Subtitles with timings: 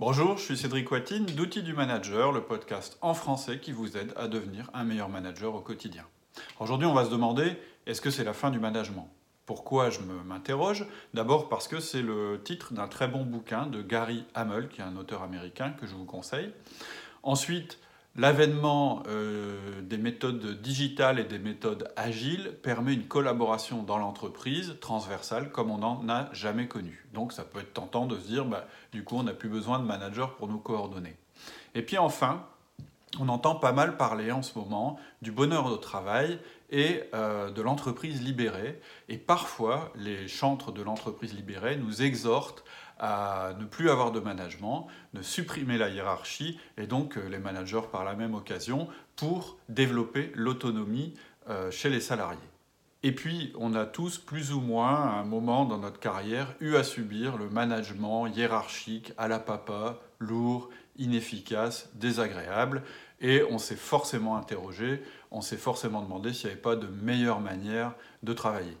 [0.00, 4.14] Bonjour, je suis Cédric Watine d'Outils du Manager, le podcast en français qui vous aide
[4.16, 6.06] à devenir un meilleur manager au quotidien.
[6.58, 9.10] Aujourd'hui, on va se demander est-ce que c'est la fin du management?
[9.44, 10.86] Pourquoi je m'interroge?
[11.12, 14.84] D'abord parce que c'est le titre d'un très bon bouquin de Gary Hamel, qui est
[14.84, 16.50] un auteur américain que je vous conseille.
[17.22, 17.78] Ensuite,
[18.16, 25.50] L'avènement euh, des méthodes digitales et des méthodes agiles permet une collaboration dans l'entreprise transversale
[25.52, 27.06] comme on n'en a jamais connu.
[27.14, 29.78] Donc ça peut être tentant de se dire, bah, du coup on n'a plus besoin
[29.78, 31.16] de managers pour nous coordonner.
[31.76, 32.44] Et puis enfin,
[33.18, 36.38] on entend pas mal parler en ce moment du bonheur au travail
[36.70, 38.80] et euh, de l'entreprise libérée.
[39.08, 42.64] Et parfois, les chantres de l'entreprise libérée nous exhortent
[42.98, 47.88] à ne plus avoir de management, de supprimer la hiérarchie et donc euh, les managers
[47.90, 51.14] par la même occasion pour développer l'autonomie
[51.48, 52.38] euh, chez les salariés.
[53.02, 56.76] Et puis, on a tous plus ou moins, à un moment dans notre carrière, eu
[56.76, 60.68] à subir le management hiérarchique à la papa, lourd,
[60.98, 62.82] inefficace, désagréable.
[63.20, 67.40] Et on s'est forcément interrogé, on s'est forcément demandé s'il n'y avait pas de meilleure
[67.40, 68.76] manière de travailler.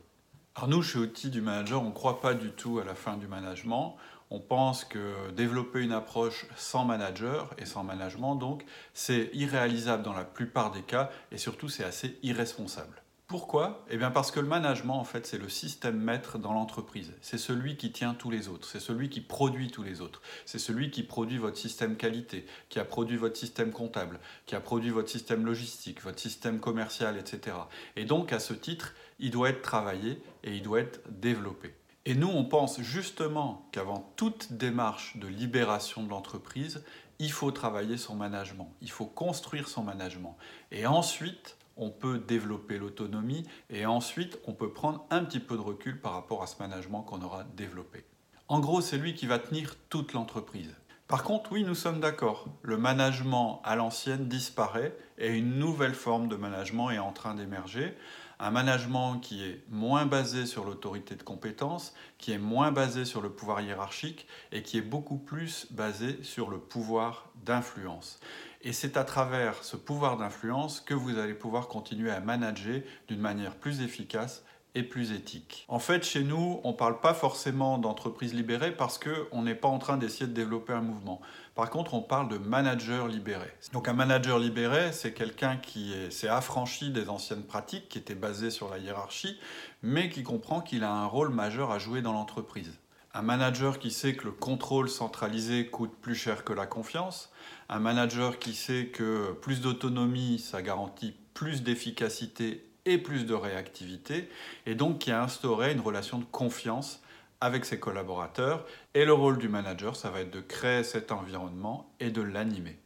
[0.54, 3.16] Alors nous, chez Outils du Manager, on ne croit pas du tout à la fin
[3.16, 3.96] du management.
[4.30, 10.12] On pense que développer une approche sans manager et sans management, donc, c'est irréalisable dans
[10.12, 13.02] la plupart des cas et surtout c'est assez irresponsable.
[13.30, 13.84] Pourquoi?
[13.88, 17.12] Eh bien parce que le management, en fait, c'est le système maître dans l'entreprise.
[17.20, 20.58] C'est celui qui tient tous les autres, c'est celui qui produit tous les autres, c'est
[20.58, 24.90] celui qui produit votre système qualité, qui a produit votre système comptable, qui a produit
[24.90, 27.56] votre système logistique, votre système commercial, etc.
[27.94, 31.72] Et donc, à ce titre, il doit être travaillé et il doit être développé.
[32.06, 36.82] Et nous, on pense justement qu'avant toute démarche de libération de l'entreprise,
[37.20, 40.36] il faut travailler son management, il faut construire son management.
[40.72, 45.62] Et ensuite, on peut développer l'autonomie et ensuite on peut prendre un petit peu de
[45.62, 48.04] recul par rapport à ce management qu'on aura développé.
[48.46, 50.76] En gros, c'est lui qui va tenir toute l'entreprise.
[51.08, 56.28] Par contre, oui, nous sommes d'accord, le management à l'ancienne disparaît et une nouvelle forme
[56.28, 57.96] de management est en train d'émerger.
[58.38, 63.20] Un management qui est moins basé sur l'autorité de compétence, qui est moins basé sur
[63.20, 68.20] le pouvoir hiérarchique et qui est beaucoup plus basé sur le pouvoir d'influence.
[68.62, 73.20] Et c'est à travers ce pouvoir d'influence que vous allez pouvoir continuer à manager d'une
[73.20, 74.44] manière plus efficace
[74.74, 75.64] et plus éthique.
[75.68, 79.68] En fait, chez nous, on ne parle pas forcément d'entreprise libérée parce qu'on n'est pas
[79.68, 81.20] en train d'essayer de développer un mouvement.
[81.54, 83.48] Par contre, on parle de manager libéré.
[83.72, 88.50] Donc un manager libéré, c'est quelqu'un qui s'est affranchi des anciennes pratiques qui étaient basées
[88.50, 89.40] sur la hiérarchie,
[89.82, 92.78] mais qui comprend qu'il a un rôle majeur à jouer dans l'entreprise.
[93.12, 97.32] Un manager qui sait que le contrôle centralisé coûte plus cher que la confiance.
[97.68, 104.28] Un manager qui sait que plus d'autonomie, ça garantit plus d'efficacité et plus de réactivité.
[104.64, 107.02] Et donc qui a instauré une relation de confiance
[107.40, 108.64] avec ses collaborateurs.
[108.94, 112.78] Et le rôle du manager, ça va être de créer cet environnement et de l'animer.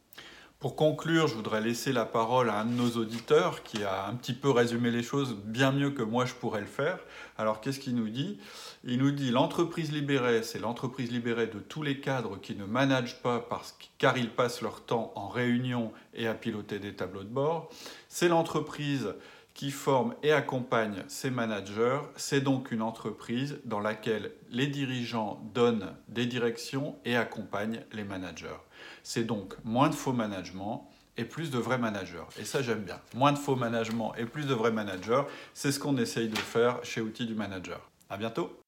[0.65, 4.15] Pour conclure, je voudrais laisser la parole à un de nos auditeurs qui a un
[4.15, 6.97] petit peu résumé les choses bien mieux que moi je pourrais le faire.
[7.37, 8.39] Alors qu'est-ce qu'il nous dit?
[8.83, 13.21] Il nous dit l'entreprise libérée, c'est l'entreprise libérée de tous les cadres qui ne managent
[13.21, 17.29] pas parce, car ils passent leur temps en réunion et à piloter des tableaux de
[17.29, 17.69] bord.
[18.09, 19.13] C'est l'entreprise
[19.55, 22.01] qui forme et accompagne ses managers.
[22.17, 28.59] C'est donc une entreprise dans laquelle les dirigeants donnent des directions et accompagnent les managers.
[29.01, 32.25] C'est donc moins de faux management et plus de vrais managers.
[32.39, 32.99] Et ça, j'aime bien.
[33.15, 35.23] Moins de faux management et plus de vrais managers,
[35.53, 37.89] c'est ce qu'on essaye de faire chez Outils du Manager.
[38.09, 38.59] À bientôt!